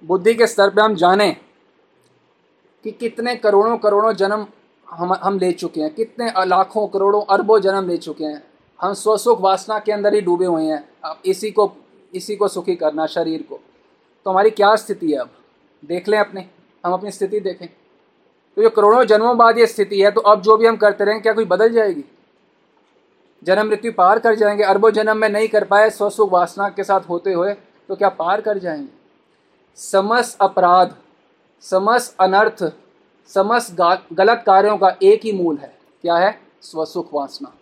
[0.04, 1.30] बुद्धि के स्तर पे हम जाने
[2.84, 4.46] कि कितने करोड़ों करोड़ों जन्म
[4.90, 8.42] हम हम ले चुके हैं। कितने लाखों करोड़ों अरबों जन्म ले चुके हैं।
[8.80, 11.72] हम स्वसुख वासना के अंदर ही डूबे हुए हैं। अब इसी को
[12.14, 13.60] इसी को सुखी करना, शरीर को।
[14.24, 15.30] तो हमारी क्या स्थिति है अब?
[15.84, 17.68] देख लें अपने। हम अपनी स्थिति देखें।
[18.56, 21.22] तो ये करोड़ों जन्मों बाद ये स्थिति है तो अब जो भी हम करते रहें,
[21.22, 22.04] क्या कोई बदल जाएगी?
[23.42, 27.08] जन्म मृत्यु पार कर जाएँगे, अरबों जन्म में नहीं कर पाए स्वसुख वासना के साथ
[27.08, 27.52] होते हुए
[27.88, 28.88] तो क्या पार कर जाएँगे?
[29.78, 30.94] समस्त अपराध,
[31.64, 32.72] समस अनर्थ
[33.30, 33.76] समस्त
[34.12, 36.38] गलत कार्यों का एक ही मूल है। क्या है?
[36.62, 37.52] स्वसुख वासना।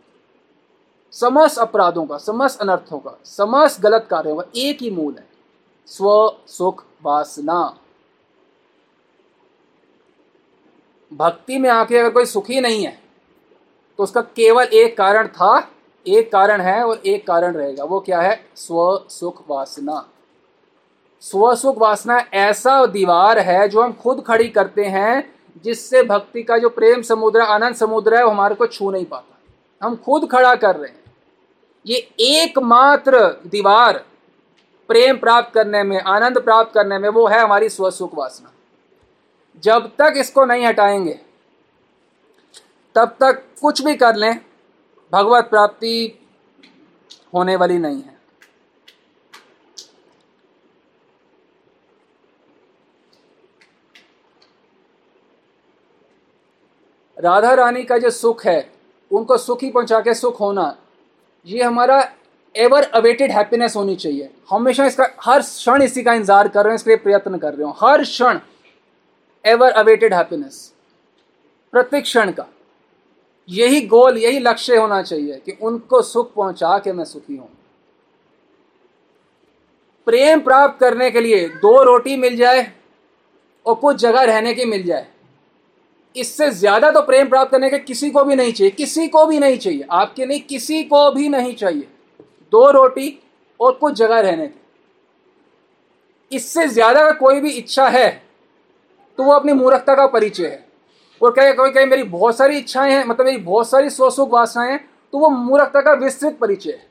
[1.13, 5.27] समस्त अपराधों का समस्त अनर्थों का समस्त गलत कार्यों का एक ही मूल है।
[5.89, 7.77] स्व सुख वासना।
[11.13, 12.99] भक्ति में आके अगर कोई सुखी नहीं है
[13.99, 15.69] तो उसका केवल एक कारण था,
[16.07, 18.45] एक कारण है और एक कारण रहेगा। वो क्या है?
[18.57, 20.09] स्व सुख वासना।
[21.23, 26.59] स्व सुख वासना ऐसा दीवार है जो हम खुद खड़ी करते हैं, जिससे भक्ति का
[26.59, 30.55] जो प्रेम समुद्र, आनंद समुद्र है, वो हमारे को छू नहीं पाता। हम खुद खड़ा
[30.55, 31.01] कर रहे हैं।
[31.87, 34.05] ये एकमात्र दीवार
[34.89, 38.52] प्रेम प्राप्त करने में, आनंद प्राप्त करने में वो है हमारी स्वसुख वासना।
[39.59, 41.19] जब तक इसको नहीं हटाएँगे,
[42.97, 44.41] तब तक कुछ भी कर लें,
[45.13, 46.19] भगवत प्राप्ति
[47.35, 48.11] होने वाली नहीं है।
[57.17, 58.71] राधा रानी का जो सुख है,
[59.11, 60.77] उनको सुख ही पहुँचा के सुख होना,
[61.47, 61.99] ये हमारा
[62.55, 66.75] एवर अवेटेड हैप्पीनेस होनी चाहिए। हमेशा इसका, हर क्षण इसी का इंतज़ार कर रहे हैं,
[66.75, 68.39] इसके लिए प्रयत्न कर रहे हो। हर क्षण
[69.45, 70.73] एवर अवेटेड हैप्पीनेस
[71.73, 72.47] प्रत्येक क्षण का।
[73.49, 77.49] यही गोल, यही लक्ष्य होना चाहिए कि उनको सुख पहुँचा के मैं सुखी हूँ।
[80.07, 82.73] प्रेम प्राप्त करने के लिए दो रोटी मिल जाए
[83.67, 85.07] और कुछ जगह रहने की मिल जाए।
[86.17, 89.39] इससे ज़्यादा तो प्रेम प्राप्त करने के किसी को भी नहीं चाहिए, किसी को भी
[89.39, 91.89] नहीं चाहिए। आपके नहीं किसी को भी नहीं चाहिए।
[92.53, 93.19] दो रोटी
[93.61, 94.61] और कुछ जगह रहने की।
[96.33, 98.22] इससे ज़्यादा कोई भी इच्छा है
[99.19, 100.65] तो वो अपनी मूर्खता का परिचय है।
[101.21, 104.89] और कहे कहे मेरी बहुत सारी इच्छाएँ हैं मतलब मेरी बहुत सारी स्वसुख वासनाएँ हैं
[105.13, 106.87] तो वो मूर्खता का विस्तृत परिचय है।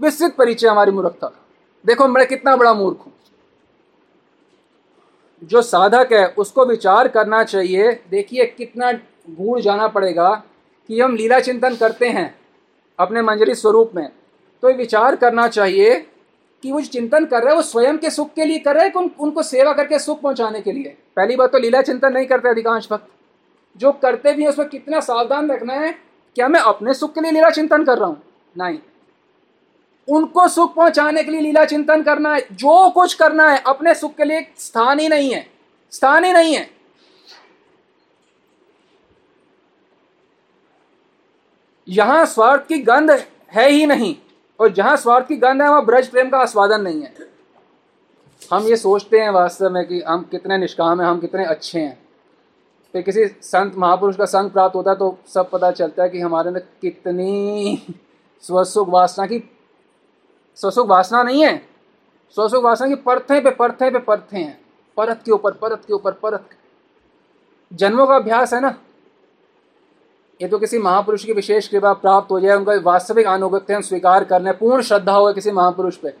[0.00, 1.40] विस्तृत परिचय हमारी मूर्खता का।
[1.84, 3.12] देखो, मैं कितना बड़ा मूर्ख हूँ।
[5.42, 8.92] जो साधक है, उसको विचार करना चाहिए। देखिए, कितना
[9.30, 10.30] गूढ़ जाना पड़ेगा
[10.88, 12.34] कि हम लीला चिंतन करते हैं
[12.98, 14.08] अपने मंजरी स्वरूप में।
[14.62, 16.06] तो विचार करना चाहिए
[16.64, 18.90] कि वो चिंतन कर रहे है वो स्वयं के सुख के लिए कर रहे है
[18.90, 20.96] कि उन, उनको सेवा करके सुख पहुँचाने के लिए?
[21.16, 23.08] पहली बात तो लीला चिंतन नहीं करते अधिकांश भक्त।
[23.76, 25.92] जो करते भी उसमें कितना सावधान रखना है
[26.36, 28.22] क्या मैं अपने सुख के लिए लीला चिंतन कर रहा हूँ?
[28.58, 28.78] नहीं।
[30.08, 34.14] उनको सुख पहुँचाने के लिए लीला चिंतन करना है जो कुछ करना है अपने सुख
[34.14, 35.46] के लिए स्थान ही नहीं है।
[35.92, 36.68] स्थान ही नहीं है।
[41.88, 43.10] यहाँ स्वार्थ की गंध
[43.50, 44.16] है ही नहीं।
[44.60, 47.12] और जहाँ स्वार्थ की गंध है, वहाँ ब्रज प्रेम का आस्वादन नहीं है।
[48.52, 51.98] हम ये सोचते हैं वास्तव में कि हम कितने निष्काम हैं, हम कितने अच्छे हैं।
[52.94, 56.20] फिर किसी संत, महापुरुष का संग प्राप्त होता है तो सब पता चलता है कि
[56.20, 57.82] हमारे अंदर कितनी
[58.44, 59.42] स्वसुख वासना की,
[60.58, 61.56] स्वसुख वासना नहीं है।
[62.36, 64.60] स्वसुख वासना की परतें पे परतें पे परतें हैं।
[64.96, 66.48] परत के ऊपर, परत के ऊपर, परत
[67.72, 68.74] जन्मों का अभ्यास है ना?
[70.40, 74.24] ये तो किसी महापुरुष की विशेष कृपा प्राप्त हो जाए, उनका वास्तविक अनुगत्य हम स्वीकार
[74.24, 76.12] कर लें, पूर्ण श्रद्धा हो किसी महापुरुष पे।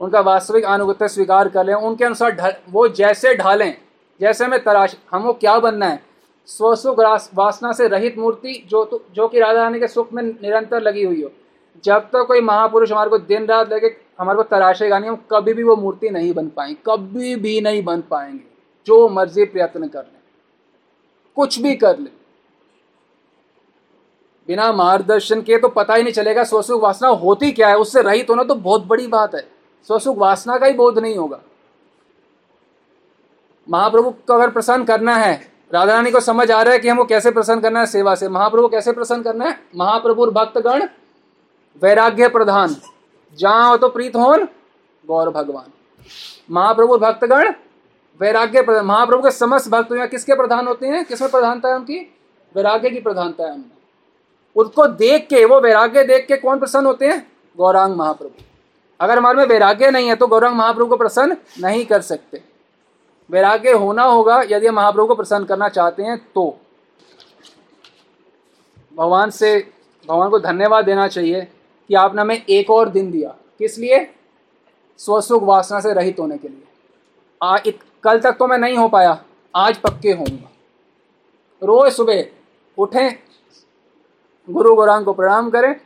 [0.00, 3.74] उनका वास्तविक अनुगत्य स्वीकार कर लें, उनके अनुसार वो जैसे ढालें,
[4.20, 6.00] जैसे हमें तराश हमको क्या बनना है?
[6.48, 6.98] स्वसुख
[7.34, 11.04] वासना से रहित मूर्ति जो तो जो कि राधा रानी के सुख में निरंतर लगी
[11.04, 11.30] हुई हो।
[11.84, 15.16] जब तक तो कोई महापुरुष हमारे को दिन रात लगे, हमारे को तराशेगा नहीं, हम
[15.32, 18.44] कभी भी वो मूर्ति नहीं बन पाएँगे, कभी भी नहीं बन पाएँगे।
[18.86, 20.20] जो मर्ज़ी प्रयत्न कर लें,
[21.36, 22.10] कुछ भी कर ले।
[24.52, 28.30] बिना मार्गदर्शन के तो पता ही नहीं चलेगा स्वसुख वासना होती क्या है। उससे रहित
[28.30, 29.40] होना तो बहुत बड़ी बात है।
[29.88, 31.38] स्वसुख वासना का ही बोध नहीं होगा।
[33.68, 35.32] महाप्रभु को अगर प्रसन्न करना है
[35.72, 38.28] राधा रानी को समझ आ रहा है कि हमको कैसे प्रसन्न करना है सेवा से।
[38.28, 39.58] महाप्रभु कैसे प्रसन्न करना है?
[39.76, 40.86] महाप्रभु भक्तगण,
[41.82, 42.76] वैराग्य प्रधान।
[43.38, 44.48] जहाँ हो तो प्रीत होन,
[45.04, 45.70] गौर भगवान।
[46.50, 47.52] महाप्रभु भक्तगण,
[48.20, 51.04] वैराग्य प्रधान। महाप्रभु के समस्त भक्त किसके प्रधान होते हैं?
[51.04, 51.98] किसमें प्रधानता है उनकी?
[52.54, 53.70] वैराग्य की प्रधानता है उनमें
[54.56, 57.26] उसको देख के वो वैराग्य देख के कौन प्रसन्न होते हैं?
[57.56, 58.42] गौरांग महाप्रभु।
[59.00, 62.42] अगर हमारे में वैराग्य नहीं है तो गौरांग महाप्रभु को प्रसन्न नहीं कर सकते।
[63.30, 66.58] वैराग्य होना होगा यदि हम महाप्रभु को प्रसन्न करना चाहते हैं तो।
[68.96, 69.56] भगवान से
[70.08, 71.42] भगवान को धन्यवाद देना चाहिए
[71.88, 74.14] कि आपने हमें एक और दिन दिया। किस लिए?
[74.98, 76.62] स्वसुख वासना से रहित होने के लिए।
[77.42, 80.50] आ, इत, कल तक तो मैं नहीं हो पाया आज पक्के होऊँगा।
[81.62, 82.26] रोज सुबह
[82.78, 83.12] उठें
[84.50, 85.80] गुरु गौरांग को प्रणाम करें।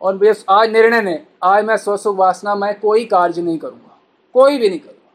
[0.00, 3.98] और बेस, आज निर्णय ने, आज मैं स्वसुख वासना में कोई कार्य नहीं करूँगा।
[4.34, 5.10] कोई भी नहीं करूँगा।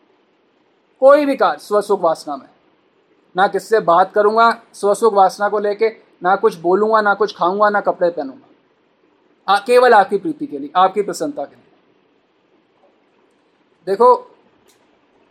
[0.99, 2.47] कोई भी कार्य, स्वसुख वासना में।
[3.35, 5.89] ना किससे बात करूँगा, स्वसुख वासना को लेके,
[6.23, 11.01] ना कुछ बोलूँगा, ना कुछ खाऊँगा, ना कपड़े पहनूँगा। केवल आपकी प्रीति के लिए, आपकी
[11.01, 11.63] प्रसन्नता के लिए।
[13.87, 14.15] देखो,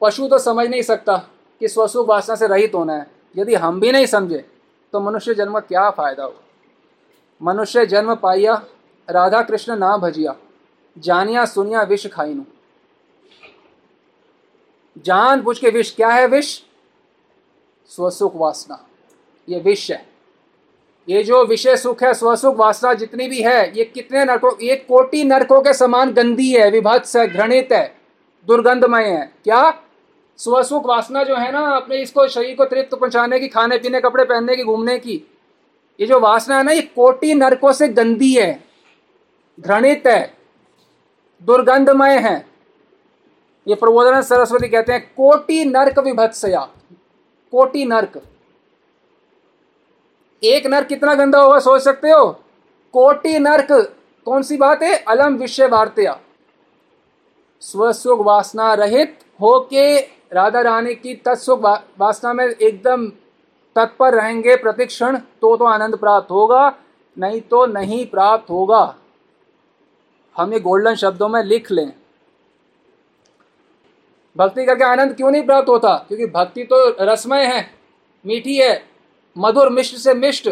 [0.01, 1.17] पशु तो समझ नहीं सकता
[1.61, 4.45] कि स्वसुख वासना से रहित होना है। यदि हम भी नहीं समझे
[4.93, 6.41] तो मनुष्य जन्म क्या फ़ायदा होगा?
[7.41, 8.55] मनुष्य जन्म पाइया
[9.09, 10.35] राधा कृष्ण ना भजिया,
[10.97, 12.43] जानिया सुनिया विष खाइनु।
[14.97, 16.61] जान पूछ के विष क्या है विष?
[17.91, 18.85] स्वसुख वासना।
[19.49, 20.07] ये विष है।
[21.09, 25.23] ये जो विषय सुख है, स्वसुख वासना जितनी भी है, ये कितने नरकों ये कोटि
[25.25, 27.97] नरकों के समान गंदी है, विभत्स है, घृणित है,
[28.47, 29.71] दुर्गंधमय है। क्या?
[30.39, 34.25] स्वसुख वासना जो है ना, अपने इसको शरीर को तृप्त पहुँचाने की खाने पीने कपड़े
[34.25, 35.23] पहनने की, घूमने की
[36.01, 38.65] ये जो वासना है ना, ये कोटि नरकों से गंदी है,
[39.61, 40.35] घृणित है,
[41.43, 42.37] दुर्गंधमय है।
[43.69, 46.61] ये प्रबोधन सरस्वती कहते हैं, कोटि नर्क विभत्सया।
[47.53, 48.21] कोटि नर्क।
[50.43, 52.27] एक नर्क कितना गंदा होगा सोच सकते हो?
[52.95, 53.73] कोटि नर्क।
[54.27, 54.95] कौन सी बात है?
[54.99, 56.19] अलम विषय वार्त्या।
[57.61, 59.99] स्वसुख वासना रहित होके
[60.33, 61.61] राधा रानी की तत्सुख
[61.99, 63.07] वासना में एकदम
[63.77, 66.73] तत्पर रहेंगे प्रतिक्षण तो तो आनंद प्राप्त होगा,
[67.17, 68.95] नहीं तो नहीं प्राप्त होगा।
[70.37, 71.93] हम ये गोल्डन शब्दों में लिख लें।
[74.37, 75.95] भक्ति करके आनंद क्यों नहीं प्राप्त होता?
[75.99, 77.69] क्योंकि भक्ति तो रसमय है,
[78.25, 78.83] मीठी है,
[79.37, 80.49] मधुर मिष्ट से मिष्ट,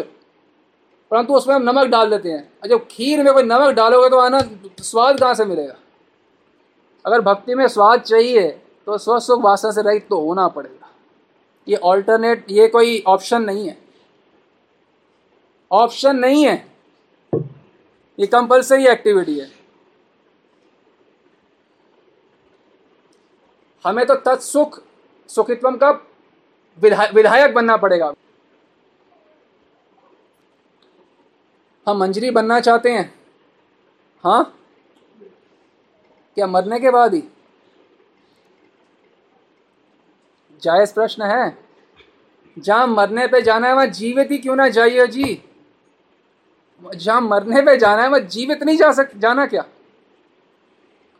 [1.11, 4.69] परंतु उसमें हम नमक डाल देते हैं। जब खीर में कोई नमक डालोगे तो आनंद,
[4.79, 5.75] स्वाद कहाँ से मिलेगा?
[7.05, 8.49] अगर भक्ति में स्वाद चाहिए
[8.87, 10.84] तो स्वस्व वासना से रहित तो होना पड़ेगा।
[11.67, 13.77] ये ऑल्टरनेट ये कोई ऑप्शन नहीं है।
[15.71, 16.71] ऑप्शन नहीं है।
[18.19, 19.51] ये कंपलसरी एक्टिविटी है।
[23.85, 24.83] हमें तो तत्सुख
[25.27, 25.89] सुखित्वम का
[26.79, 28.13] विधा, विधायक बनना पड़ेगा।
[31.87, 33.19] हम मंजरी बनना चाहते हैं।
[34.23, 34.59] हाँ?
[36.35, 37.23] क्या मरने के बाद ही?
[40.63, 41.57] जायज़ प्रश्न है।
[42.57, 45.41] जहाँ मरने पे जाना है, वहाँ जीवित ही क्यों ना जाइए जी?
[46.95, 49.65] जहाँ मरने पे जाना है, वहाँ जीवित नहीं जा सक, जाना क्या?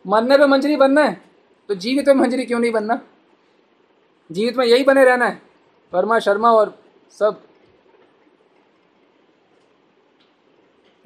[0.06, 1.22] मरने पे मंजरी बनना है
[1.70, 3.00] तो जीवित में मंजरी क्यों नहीं बनना?
[4.30, 5.42] जीवित में यही बने रहना है,
[5.94, 6.78] वर्मा, शर्मा और
[7.20, 7.42] सब।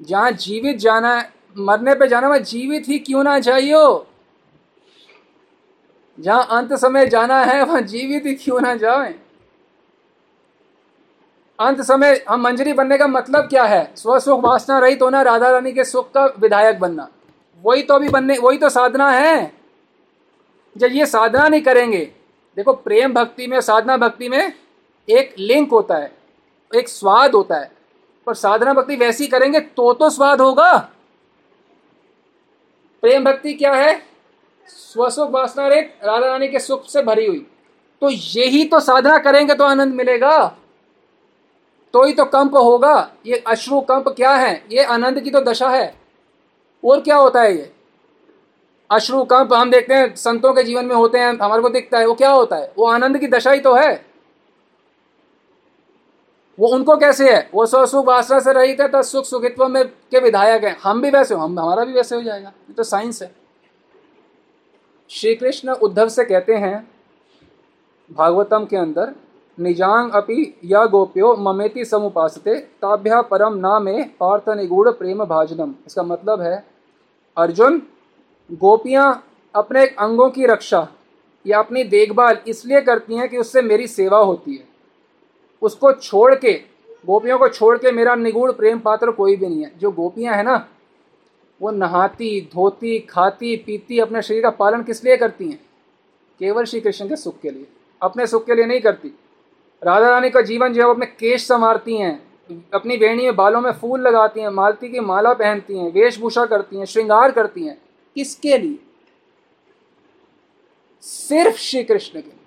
[0.00, 4.06] जहाँ जीवित जाना है, मरने पे जाना वहाँ जीवित ही क्यों ना जाइयो?
[6.20, 9.14] जहाँ अंत समय जाना है, वहाँ जीवित ही क्यों ना जाए?
[11.58, 13.92] अंत समय, हम मंजरी बनने का मतलब क्या है?
[13.96, 17.08] स्व सुख वासना रहित होना राधा रानी के सुख का विधायक बनना।
[17.64, 19.52] वही तो अभी बनने, वही तो साधना है।
[20.76, 22.12] जब ये साधना नहीं करेंगे,
[22.56, 24.52] देखो प्रेम भक्ति में, साधना भक्ति में
[25.08, 26.12] एक लिंक होता है,
[26.74, 27.72] एक स्वाद होता है।
[28.26, 30.76] पर साधना भक्ति वैसी करेंगे तो तो स्वाद होगा।
[33.02, 34.09] प्रेम भक्ति क्या है?
[34.70, 37.46] स्वसुख वासना रहित राधा रानी के सुख से भरी हुई।
[38.00, 40.56] तो यही तो साधना करेंगे तो आनंद मिलेगा।
[41.92, 44.64] तो ही तो कंप होगा। ये अश्रु कंप क्या है?
[44.72, 45.94] ये आनंद की तो दशा है।
[46.84, 47.72] और क्या होता है ये?
[48.90, 52.06] अश्रु कंप हम देखते हैं, संतों के जीवन में होते हैं, हमारे को दिखता है,
[52.06, 52.72] वो क्या होता है?
[52.78, 54.06] वो आनंद की दशा ही तो है।
[56.58, 57.50] वो उनको कैसे है?
[57.54, 61.10] वो स्वसुख वासना से रहित है तो सुख सुखित्व में के विधायक हैं। हम भी
[61.10, 63.39] वैसे हो, हम, हमारा भी वैसे हो जाएगा। ये तो साइंस है।
[65.10, 66.88] श्री कृष्ण उद्धव से कहते हैं,
[68.10, 69.12] भागवतम के अंदर
[69.58, 76.40] निजांग अपि या गोप्यो ममेति समुपासते, ताभ्या परम नामे पार्थ निगूढ़ प्रेम भाजनम। इसका मतलब
[76.40, 76.64] है,
[77.36, 77.82] अर्जुन,
[78.50, 79.12] गोपियाँ
[79.54, 80.86] अपने अंगों की रक्षा
[81.46, 84.68] या अपनी देखभाल इसलिए करती हैं कि उससे मेरी सेवा होती है।
[85.62, 86.52] उसको छोड़ के,
[87.06, 90.44] गोपियों को छोड़ के मेरा निगूढ़ प्रेम पात्र कोई भी नहीं है। जो गोपियाँ हैं
[90.44, 90.66] ना
[91.62, 95.60] वो नहाती, धोती, खाती, पीती, अपने शरीर का पालन किस लिए करती हैं?
[96.38, 97.66] केवल श्री कृष्ण के सुख के लिए।
[98.02, 99.18] अपने सुख के लिए नहीं करती।
[99.82, 102.30] राधा रानी का जीवन जो है वो अपने केश संवारती हैं,
[102.74, 106.76] अपनी बेणी में बालों में फूल लगाती हैं, मालती की माला पहनती हैं, वेशभूषा करती
[106.76, 107.82] हैं, श्रृंगार करती हैं।
[108.14, 108.78] किसके लिए?
[111.00, 112.38] सिर्फ़ श्री कृष्ण के लिए।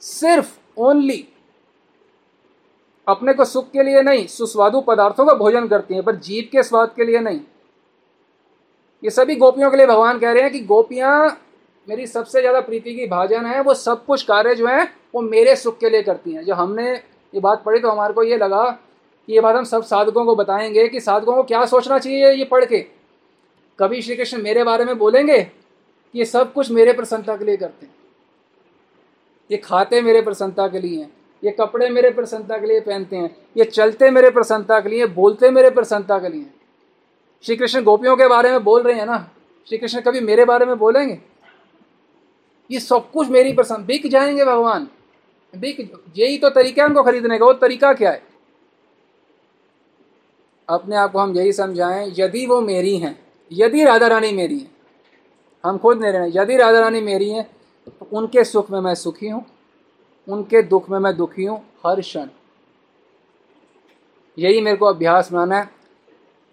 [0.00, 1.28] सिर्फ़ ओनली
[3.08, 6.62] अपने को सुख के लिए नहीं, सुस्वादु पदार्थों का भोजन करती हैं, पर जीव के
[6.62, 7.40] स्वाद के लिए नहीं।
[9.02, 11.38] ये सभी गोपियों के लिए भगवान कह रहे हैं कि गोपियाँ
[11.88, 14.82] मेरी सबसे ज़्यादा प्रीति की भाजन है, वो सब कुछ कार्य जो है,
[15.14, 18.22] वो मेरे सुख के लिए करती हैं। जब हमने ये बात पढ़ी तो हमारे को
[18.22, 18.64] ये लगा
[19.28, 22.44] कि ये बात हम सब साधकों को बताएँगे कि साधकों को क्या सोचना चाहिए ये
[22.44, 22.78] पढ़ के।
[23.78, 27.56] कभी श्री कृष्ण मेरे बारे में बोलेंगे कि ये सब कुछ मेरे प्रसन्नता के लिए
[27.56, 27.94] करते हैं।
[29.50, 31.10] ये खाते मेरे प्रसन्नता के लिए हैं,
[31.42, 35.50] ये कपड़े मेरे प्रसन्नता के लिए पहनते हैं, ये चलते मेरे प्रसन्नता के लिए बोलते
[35.50, 36.46] मेरे प्रसन्नता के लिए
[37.44, 39.18] श्री कृष्ण गोपियों के बारे में बोल रहे हैं ना?
[39.68, 41.18] श्री कृष्ण कभी मेरे बारे में बोलेंगे?
[42.70, 44.88] ये सब कुछ मेरी पसंद बिक जाएँगे भगवान।
[45.54, 45.80] बिक
[46.16, 48.22] यही तो तरीका है उनको खरीदने का। वो तरीका क्या है?
[50.68, 53.18] अपने आप को हम यही समझाएँ, यदि वो मेरी हैं,
[53.52, 54.70] यदि राधा रानी मेरी है,
[55.64, 57.42] हम खुद नहीं रहे यदि राधा रानी मेरी है
[57.86, 59.44] तो उनके सुख में मैं सुखी हूँ,
[60.28, 62.28] उनके दुख में मैं दुखी हूँ, हर क्षण।
[64.38, 65.70] यही मेरे को अभ्यास बनाना है।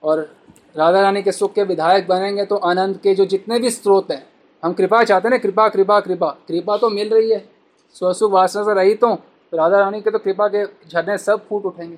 [0.03, 0.38] और
[0.75, 4.25] राधा रानी के सुख के विधायक बनेंगे तो आनंद के जो जितने भी स्रोत हैं,
[4.63, 7.43] हम कृपा चाहते हैं ना, कृपा कृपा कृपा। कृपा तो मिल रही है।
[7.95, 9.13] स्वसुख वासना से रही तो
[9.53, 11.97] राधा रानी के तो कृपा के झरने सब फूट उठेंगे।